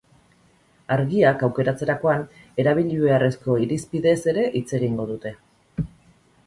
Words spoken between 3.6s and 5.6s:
irizpideez ere hitz egingo dute.